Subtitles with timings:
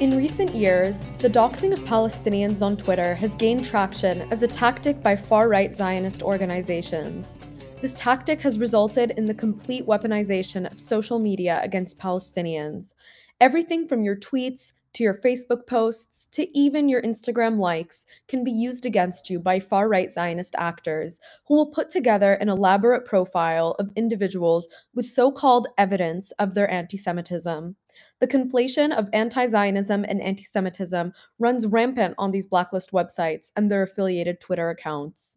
[0.00, 5.02] In recent years, the doxing of Palestinians on Twitter has gained traction as a tactic
[5.02, 7.36] by far right Zionist organizations.
[7.82, 12.94] This tactic has resulted in the complete weaponization of social media against Palestinians.
[13.42, 18.50] Everything from your tweets to your Facebook posts to even your Instagram likes can be
[18.50, 23.76] used against you by far right Zionist actors who will put together an elaborate profile
[23.78, 27.76] of individuals with so called evidence of their anti Semitism.
[28.20, 33.70] The conflation of anti Zionism and anti Semitism runs rampant on these blacklist websites and
[33.70, 35.36] their affiliated Twitter accounts.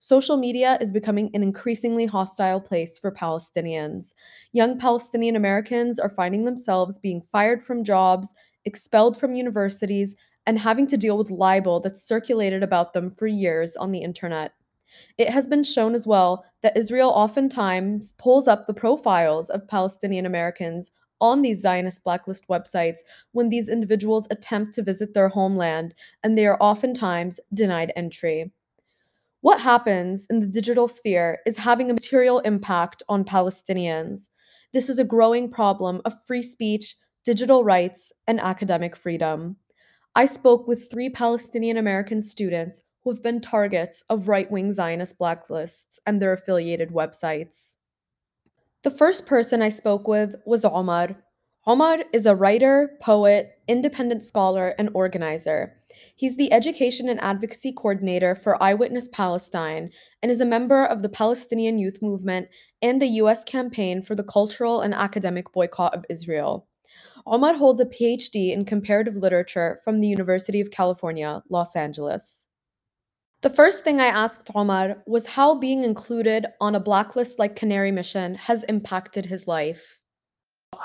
[0.00, 4.14] Social media is becoming an increasingly hostile place for Palestinians.
[4.52, 8.32] Young Palestinian Americans are finding themselves being fired from jobs,
[8.68, 10.14] expelled from universities,
[10.46, 14.52] and having to deal with libel that's circulated about them for years on the internet.
[15.18, 20.24] It has been shown as well that Israel oftentimes pulls up the profiles of Palestinian
[20.24, 23.00] Americans on these Zionist blacklist websites
[23.32, 28.52] when these individuals attempt to visit their homeland, and they are oftentimes denied entry.
[29.40, 34.28] What happens in the digital sphere is having a material impact on Palestinians.
[34.72, 39.56] This is a growing problem of free speech, digital rights, and academic freedom.
[40.14, 45.18] I spoke with three Palestinian American students who have been targets of right wing Zionist
[45.18, 47.76] blacklists and their affiliated websites.
[48.82, 51.16] The first person I spoke with was Omar.
[51.66, 55.74] Omar is a writer, poet, independent scholar, and organizer.
[56.14, 59.90] He's the education and advocacy coordinator for Eyewitness Palestine
[60.22, 62.48] and is a member of the Palestinian Youth Movement
[62.80, 63.42] and the U.S.
[63.42, 66.67] campaign for the cultural and academic boycott of Israel.
[67.30, 72.46] Omar holds a PhD in comparative literature from the University of California, Los Angeles.
[73.42, 77.92] The first thing I asked Omar was how being included on a blacklist like Canary
[77.92, 79.98] Mission has impacted his life.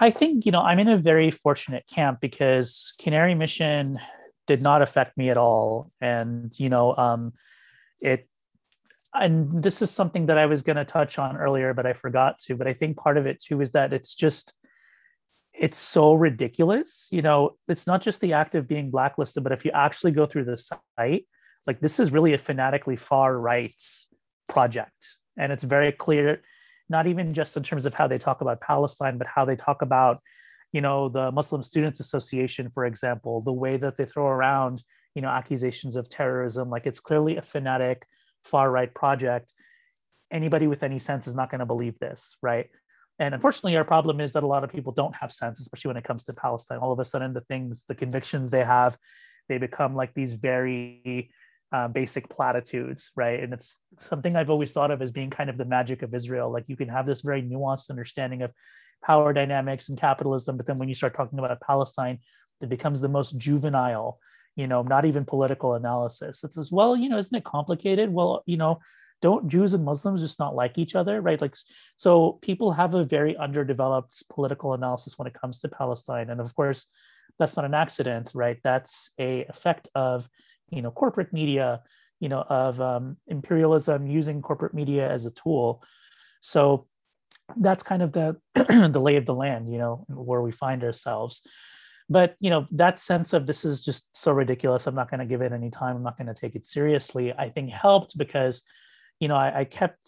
[0.02, 3.98] I think, you know, I'm in a very fortunate camp because Canary Mission
[4.46, 5.90] did not affect me at all.
[6.02, 7.32] And, you know, um,
[8.02, 8.28] it,
[9.14, 12.38] and this is something that I was going to touch on earlier, but I forgot
[12.40, 12.56] to.
[12.56, 14.54] But I think part of it too is that it's just,
[15.54, 17.08] it's so ridiculous.
[17.12, 20.26] You know, it's not just the act of being blacklisted, but if you actually go
[20.26, 21.26] through the site,
[21.68, 23.72] like this is really a fanatically far right
[24.50, 25.18] project.
[25.38, 26.40] And it's very clear
[26.90, 29.82] not even just in terms of how they talk about palestine but how they talk
[29.82, 30.18] about
[30.74, 34.84] you know the muslim students association for example the way that they throw around
[35.16, 36.70] you know accusations of terrorism.
[36.70, 38.06] Like it's clearly a fanatic
[38.44, 39.54] far right project.
[40.32, 42.70] Anybody with any sense is not going to believe this right
[43.20, 45.98] and unfortunately our problem is that a lot of people don't have sense especially when
[45.98, 48.98] it comes to palestine all of a sudden the things the convictions they have
[49.50, 51.32] they become like these very
[51.74, 53.42] uh, basic platitudes, right?
[53.42, 56.52] And it's something I've always thought of as being kind of the magic of Israel.
[56.52, 58.52] Like you can have this very nuanced understanding of
[59.04, 62.20] power dynamics and capitalism, but then when you start talking about Palestine,
[62.62, 64.20] it becomes the most juvenile,
[64.56, 66.44] you know, not even political analysis.
[66.44, 68.14] It's as well, you know, isn't it complicated?
[68.14, 68.80] Well, you know,
[69.24, 71.42] don't Jews and Muslims just not like each other, right?
[71.42, 71.56] Like,
[71.96, 76.54] so people have a very underdeveloped political analysis when it comes to Palestine, and of
[76.54, 76.88] course,
[77.40, 78.58] that's not an accident, right?
[78.64, 80.28] That's a effect of
[80.70, 81.82] you know corporate media
[82.20, 85.82] you know of um, imperialism using corporate media as a tool.
[86.42, 86.86] So
[87.56, 91.48] that's kind of the the lay of the land you know where we find ourselves.
[92.10, 94.86] But you know that sense of this is just so ridiculous.
[94.86, 95.96] I'm not going to give it any time.
[95.96, 98.64] I'm not going to take it seriously i think helped because
[99.24, 100.08] you know I, I kept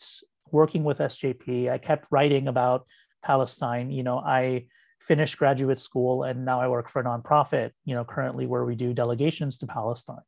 [0.51, 2.85] working with sjp i kept writing about
[3.23, 3.87] palestine.
[3.97, 4.66] You know i
[5.01, 8.75] finished graduate school and now i work for a nonprofit you know currently where we
[8.75, 10.25] do delegations to palestine.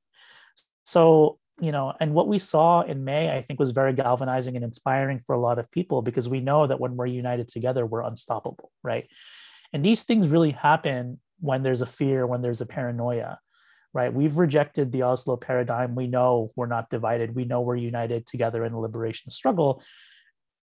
[0.88, 4.63] So, you know, and what we saw in May, I think, was very galvanizing and
[4.63, 8.07] inspiring for a lot of people because we know that when we're united together, we're
[8.12, 9.06] unstoppable, right?
[9.73, 13.38] And these things really happen when there's a fear, when there's a paranoia,
[13.94, 14.13] right?
[14.13, 15.95] We've rejected the Oslo paradigm.
[15.95, 17.36] We know we're not divided.
[17.36, 19.81] We know we're united together in the liberation struggle.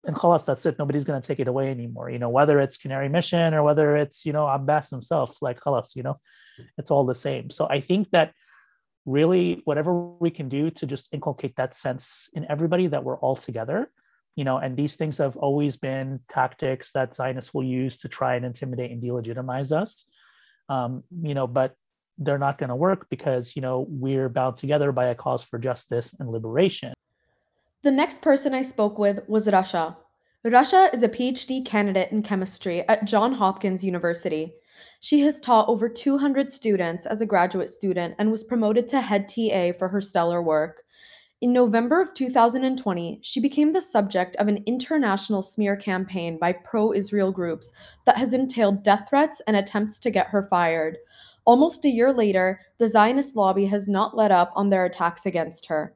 [0.06, 0.78] And khalas, that's it.
[0.78, 2.10] Nobody's going to take it away anymore.
[2.10, 5.96] You know, whether it's Canary Mission or whether it's, you know, Abbas himself, like khalas,
[5.96, 6.16] you know,
[6.78, 7.50] it's all the same.
[7.50, 8.34] So I think that
[9.06, 13.36] really whatever we can do to just inculcate that sense in everybody that we're all
[13.36, 13.90] together
[14.36, 18.36] you know and these things have always been tactics that zionists will use to try
[18.36, 20.06] and intimidate and delegitimize us
[20.70, 21.76] um, you know but
[22.18, 25.58] they're not going to work because you know we're bound together by a cause for
[25.58, 26.94] justice and liberation
[27.82, 29.96] the next person i spoke with was rasha
[30.46, 34.54] rasha is a phd candidate in chemistry at john hopkins university
[35.00, 39.28] she has taught over 200 students as a graduate student and was promoted to head
[39.28, 40.84] TA for her stellar work.
[41.42, 46.94] In November of 2020, she became the subject of an international smear campaign by pro
[46.94, 47.74] Israel groups
[48.06, 50.98] that has entailed death threats and attempts to get her fired.
[51.46, 55.66] Almost a year later, the Zionist lobby has not let up on their attacks against
[55.68, 55.96] her.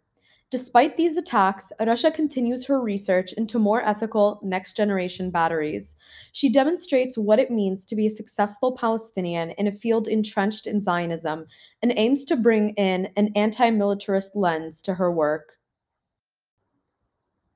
[0.50, 5.98] Despite these attacks, Rasha continues her research into more ethical next generation batteries.
[6.32, 10.80] She demonstrates what it means to be a successful Palestinian in a field entrenched in
[10.80, 11.48] Zionism
[11.82, 15.58] and aims to bring in an anti militarist lens to her work.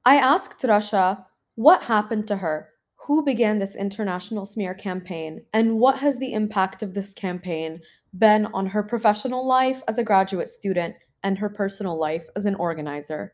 [0.03, 2.70] I asked Rasha what happened to her,
[3.07, 7.81] who began this international smear campaign, and what has the impact of this campaign
[8.17, 12.55] been on her professional life as a graduate student and her personal life as an
[12.55, 13.33] organizer.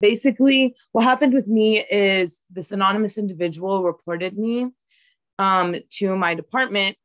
[0.00, 4.68] Basically, what happened with me is this anonymous individual reported me
[5.38, 6.96] um, to my department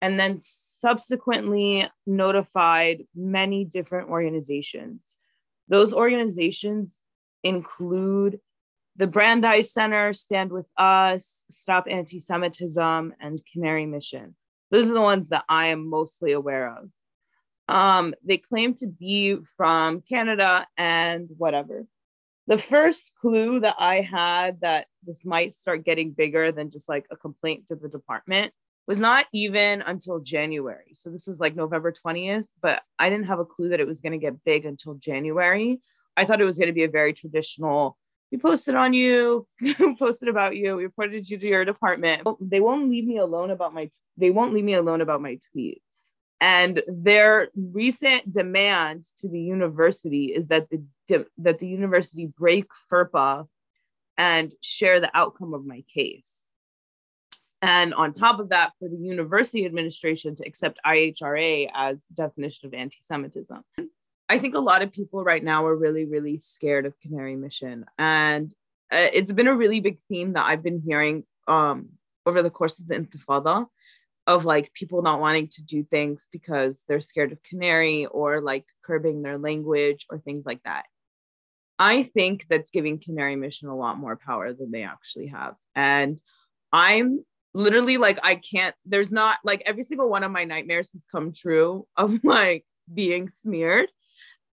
[0.00, 5.00] and then subsequently notified many different organizations.
[5.68, 6.96] Those organizations
[7.44, 8.40] include
[8.96, 14.36] the Brandeis Center, Stand With Us, Stop Anti Semitism, and Canary Mission.
[14.70, 16.88] Those are the ones that I am mostly aware of.
[17.74, 21.86] Um, they claim to be from Canada and whatever.
[22.48, 27.06] The first clue that I had that this might start getting bigger than just like
[27.10, 28.52] a complaint to the department
[28.86, 30.94] was not even until January.
[30.94, 34.00] So this was like November 20th, but I didn't have a clue that it was
[34.00, 35.80] going to get big until January.
[36.16, 37.96] I thought it was going to be a very traditional
[38.32, 39.46] we posted on you,
[39.98, 42.22] posted about you, we reported you to your department.
[42.24, 45.38] Oh, they won't leave me alone about my they won't leave me alone about my
[45.54, 45.80] tweets.
[46.40, 53.46] And their recent demand to the university is that the that the university break FERPA
[54.16, 56.40] and share the outcome of my case.
[57.60, 62.74] And on top of that, for the university administration to accept IHRA as definition of
[62.74, 63.62] anti-Semitism.
[64.32, 67.84] I think a lot of people right now are really, really scared of Canary Mission.
[67.98, 68.50] And
[68.90, 71.90] uh, it's been a really big theme that I've been hearing um,
[72.24, 73.66] over the course of the Intifada
[74.26, 78.64] of like people not wanting to do things because they're scared of canary or like
[78.82, 80.86] curbing their language or things like that.
[81.78, 85.56] I think that's giving Canary Mission a lot more power than they actually have.
[85.74, 86.18] And
[86.72, 91.04] I'm literally like, I can't, there's not like every single one of my nightmares has
[91.12, 92.64] come true of like
[92.94, 93.90] being smeared.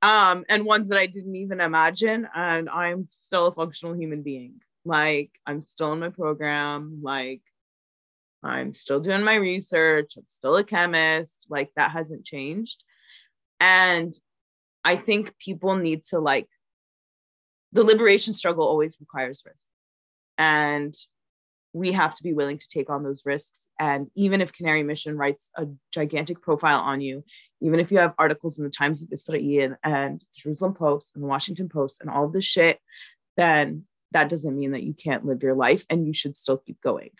[0.03, 2.29] Um, and ones that I didn't even imagine.
[2.35, 4.61] And I'm still a functional human being.
[4.85, 7.01] Like I'm still in my program.
[7.03, 7.43] Like
[8.43, 10.15] I'm still doing my research.
[10.17, 11.39] I'm still a chemist.
[11.49, 12.83] Like that hasn't changed.
[13.59, 14.15] And
[14.85, 16.47] I think people need to like,
[17.73, 19.57] the liberation struggle always requires risk.
[20.39, 20.95] And
[21.77, 23.67] we have to be willing to take on those risks.
[23.79, 27.23] And even if Canary Mission writes a gigantic profile on you,
[27.61, 31.29] even if you have articles in the Times of Israel and Jerusalem Post and the
[31.29, 32.79] Washington Post and all of this shit,
[33.37, 36.81] then that doesn't mean that you can't live your life and you should still keep
[36.81, 37.11] going.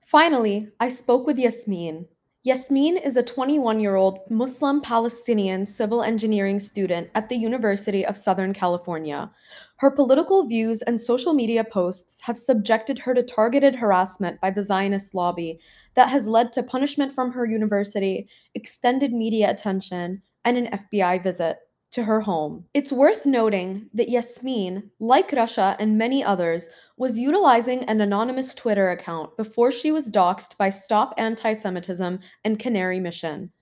[0.00, 2.06] Finally, I spoke with Yasmeen.
[2.48, 8.16] Yasmeen is a 21 year old Muslim Palestinian civil engineering student at the University of
[8.16, 9.30] Southern California.
[9.76, 14.62] Her political views and social media posts have subjected her to targeted harassment by the
[14.62, 15.60] Zionist lobby
[15.92, 21.58] that has led to punishment from her university, extended media attention, and an FBI visit
[21.90, 22.64] to her home.
[22.72, 28.90] It's worth noting that Yasmeen, like Rasha and many others, was utilizing an anonymous Twitter
[28.90, 33.52] account before she was doxxed by Stop Anti Semitism and Canary Mission.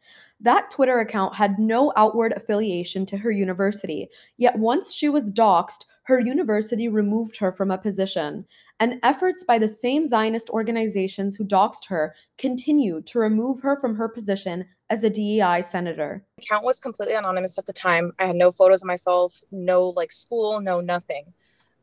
[0.41, 5.85] That Twitter account had no outward affiliation to her university, yet once she was doxxed,
[6.05, 8.47] her university removed her from a position,
[8.81, 13.97] and efforts by the same Zionist organizations who doxed her continued to remove her from
[13.97, 16.25] her position as a DEI senator.
[16.39, 18.13] The account was completely anonymous at the time.
[18.19, 21.35] I had no photos of myself, no like school, no nothing.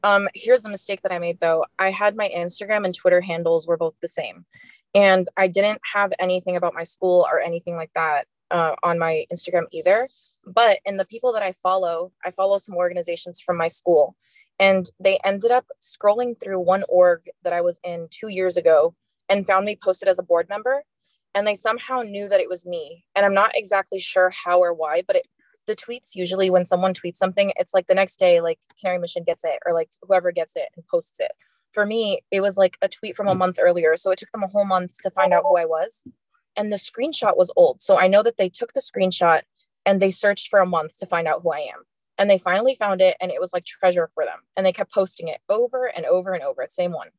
[0.03, 1.65] Um, here's the mistake that I made though.
[1.79, 4.45] I had my Instagram and Twitter handles were both the same.
[4.93, 9.25] And I didn't have anything about my school or anything like that uh, on my
[9.33, 10.07] Instagram either.
[10.45, 14.15] But in the people that I follow, I follow some organizations from my school.
[14.59, 18.93] And they ended up scrolling through one org that I was in two years ago
[19.29, 20.83] and found me posted as a board member.
[21.33, 23.05] And they somehow knew that it was me.
[23.15, 25.27] And I'm not exactly sure how or why, but it,
[25.65, 29.23] the tweets usually when someone tweets something, it's like the next day, like Canary Mission
[29.23, 31.31] gets it or like whoever gets it and posts it.
[31.71, 33.95] For me, it was like a tweet from a month earlier.
[33.95, 36.03] So it took them a whole month to find out who I was
[36.55, 37.81] and the screenshot was old.
[37.81, 39.41] So I know that they took the screenshot
[39.85, 41.83] and they searched for a month to find out who I am.
[42.17, 44.39] And they finally found it and it was like treasure for them.
[44.55, 47.09] And they kept posting it over and over and over, same one.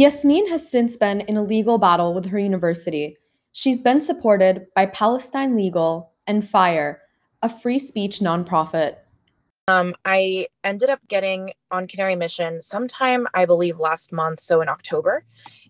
[0.00, 3.16] Yasmeen has since been in a legal battle with her university.
[3.52, 7.00] She's been supported by Palestine Legal and FIRE,
[7.42, 8.96] a free speech nonprofit.
[9.68, 14.68] Um, I ended up getting on Canary Mission sometime, I believe, last month, so in
[14.68, 15.24] October.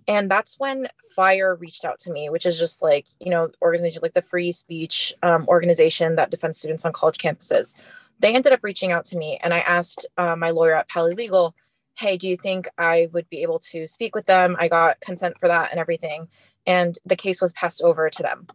[0.06, 4.00] And that's when FIRE reached out to me, which is just like, you know, organization
[4.02, 7.76] like the free speech um, organization that defends students on college campuses.
[8.20, 11.14] They ended up reaching out to me and I asked uh, my lawyer at Pali
[11.14, 11.54] Legal,
[11.94, 14.56] hey, do you think I would be able to speak with them?
[14.58, 16.28] I got consent for that and everything.
[16.66, 18.46] And the case was passed over to them.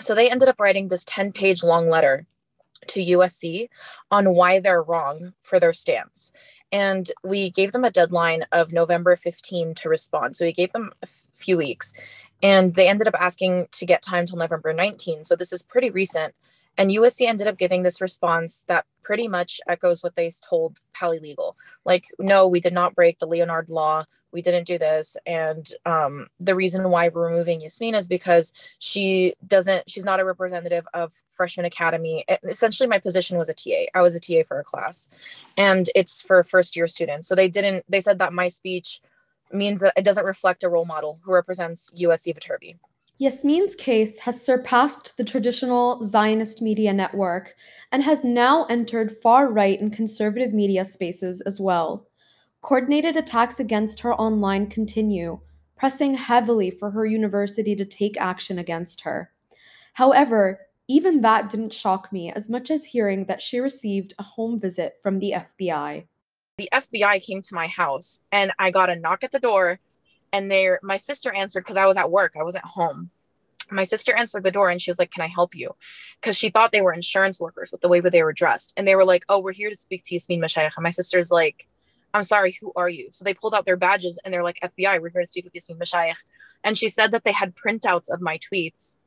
[0.00, 2.26] So they ended up writing this 10 page long letter
[2.90, 3.68] to USC
[4.10, 6.32] on why they're wrong for their stance.
[6.72, 10.36] And we gave them a deadline of November 15 to respond.
[10.36, 11.92] So we gave them a f- few weeks
[12.42, 15.24] and they ended up asking to get time till November 19.
[15.24, 16.34] So this is pretty recent.
[16.76, 21.56] And USC ended up giving this response that pretty much echoes what they told Legal.
[21.84, 24.04] Like, no, we did not break the Leonard law.
[24.32, 25.16] We didn't do this.
[25.26, 30.24] And um, the reason why we're removing Yasmeen is because she doesn't, she's not a
[30.24, 32.24] representative of Freshman Academy.
[32.28, 33.86] And Essentially, my position was a TA.
[33.94, 35.08] I was a TA for a class,
[35.56, 37.28] and it's for first year students.
[37.28, 39.00] So they didn't, they said that my speech
[39.52, 42.76] means that it doesn't reflect a role model who represents USC Viterbi.
[43.20, 47.54] Yasmeen's case has surpassed the traditional Zionist media network
[47.92, 52.06] and has now entered far right and conservative media spaces as well.
[52.62, 55.38] Coordinated attacks against her online continue,
[55.76, 59.30] pressing heavily for her university to take action against her.
[59.92, 64.58] However, even that didn't shock me as much as hearing that she received a home
[64.58, 66.06] visit from the FBI.
[66.56, 69.78] The FBI came to my house and I got a knock at the door
[70.32, 73.10] and there my sister answered because i was at work i wasn't home.
[73.72, 75.74] My sister answered the door and she was like can i help you?
[76.20, 78.72] Because she thought they were insurance workers with the way that they were dressed.
[78.76, 81.30] And they were like oh we're here to speak to yasmeen mashayekh and my sister's
[81.30, 81.68] like
[82.12, 83.08] i'm sorry who are you?
[83.10, 85.52] So they pulled out their badges and they're like fbi we're here to speak with
[85.52, 86.16] yasmeen mashayekh
[86.64, 88.98] and she said that they had printouts of my tweets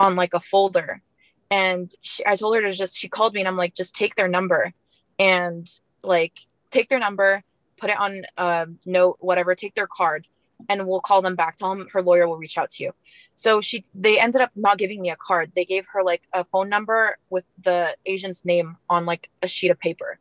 [0.00, 1.02] on like a folder.
[1.50, 4.14] And she, i told her to just she called me and i'm like just take
[4.16, 4.72] their number
[5.18, 5.68] and
[6.02, 6.38] like
[6.70, 7.42] take their number
[7.76, 10.26] put it on a note whatever take their card
[10.68, 11.56] and we'll call them back.
[11.56, 12.92] Tell them her lawyer will reach out to you.
[13.34, 15.52] So she they ended up not giving me a card.
[15.54, 19.70] They gave her like a phone number with the agent's name on like a sheet
[19.70, 20.18] of paper.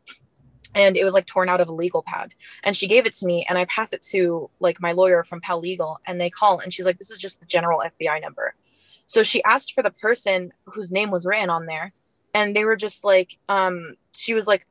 [0.76, 2.34] And it was like torn out of a legal pad.
[2.64, 5.42] And she gave it to me and I pass it to like my lawyer from
[5.42, 8.54] Pal Legal and they call and she's like, This is just the general FBI number.
[9.08, 11.94] So she asked for the person whose name was written on there.
[12.34, 14.68] And they were just like, um, she was like,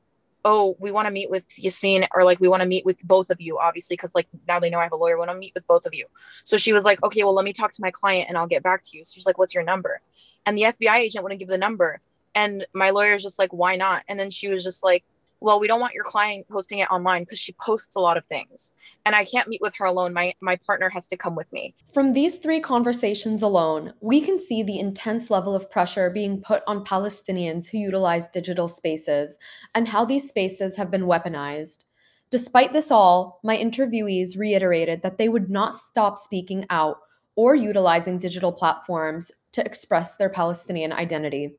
[0.47, 3.31] oh, we want to meet with Yasmeen or like we want to meet with both
[3.31, 5.17] of you, obviously, because like now they know I have a lawyer.
[5.17, 6.07] We want to meet with both of you.
[6.45, 8.63] So she was like, okay, well, let me talk to my client and I'll get
[8.63, 9.05] back to you.
[9.05, 10.01] So she's like, what's your number?
[10.47, 12.01] And the FBI agent wouldn't give the number.
[12.33, 14.05] And my lawyer's just like, why not?
[14.07, 15.03] And then she was just like,
[15.41, 18.25] well, we don't want your client posting it online because she posts a lot of
[18.27, 18.73] things.
[19.05, 20.13] And I can't meet with her alone.
[20.13, 21.75] My my partner has to come with me.
[21.93, 26.63] From these three conversations alone, we can see the intense level of pressure being put
[26.67, 29.39] on Palestinians who utilize digital spaces
[29.75, 31.85] and how these spaces have been weaponized.
[32.31, 36.97] Despite this all, my interviewees reiterated that they would not stop speaking out
[37.37, 41.57] or utilizing digital platforms to express their Palestinian identity.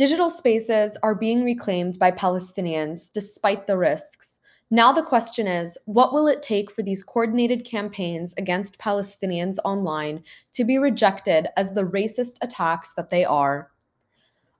[0.00, 4.40] Digital spaces are being reclaimed by Palestinians despite the risks.
[4.70, 10.24] Now, the question is what will it take for these coordinated campaigns against Palestinians online
[10.54, 13.72] to be rejected as the racist attacks that they are?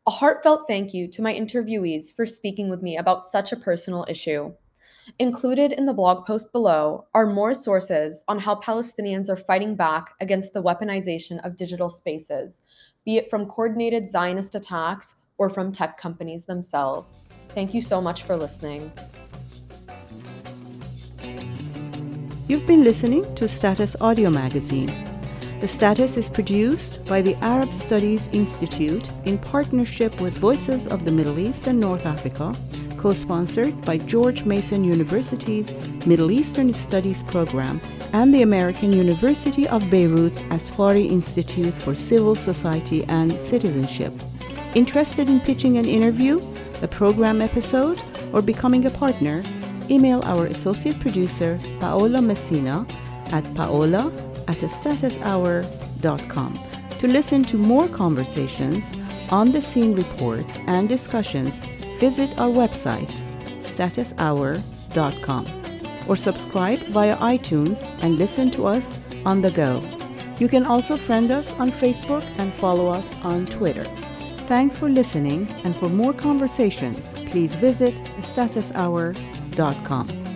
[0.07, 4.05] A heartfelt thank you to my interviewees for speaking with me about such a personal
[4.11, 4.53] issue.
[5.19, 10.11] Included in the blog post below are more sources on how Palestinians are fighting back
[10.21, 12.61] against the weaponization of digital spaces,
[13.07, 17.23] be it from coordinated Zionist attacks or from tech companies themselves.
[17.55, 18.93] Thank you so much for listening.
[22.47, 24.93] You've been listening to Status Audio Magazine.
[25.63, 31.11] The Status is produced by the Arab Studies Institute in partnership with Voices of the
[31.11, 32.55] Middle East and North Africa,
[32.99, 35.73] co sponsored by George Mason University's
[36.05, 37.81] Middle Eastern Studies program
[38.13, 44.13] and the American University of Beirut's Asfari Institute for Civil Society and Citizenship.
[44.75, 46.41] Interested in pitching an interview,
[46.81, 48.01] a program episode,
[48.33, 49.43] or becoming a partner?
[49.91, 52.87] Email our associate producer, Paola Messina,
[53.33, 54.13] at paola
[54.47, 56.59] at statushour.com
[57.01, 58.93] to listen to more conversations,
[59.31, 61.59] on the scene reports, and discussions.
[61.99, 63.11] Visit our website,
[63.61, 65.47] statushour.com,
[66.09, 69.83] or subscribe via iTunes and listen to us on the go.
[70.39, 73.87] You can also friend us on Facebook and follow us on Twitter.
[74.51, 80.30] Thanks for listening, and for more conversations, please visit statushour.com.